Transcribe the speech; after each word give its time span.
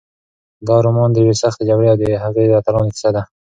دا 0.67 0.75
رومان 0.85 1.09
د 1.11 1.17
یوې 1.23 1.35
سختې 1.43 1.63
جګړې 1.69 1.87
او 1.91 1.97
د 2.01 2.03
هغې 2.23 2.43
د 2.47 2.51
اتلانو 2.59 2.93
کیسه 2.93 3.09
ده. 3.15 3.21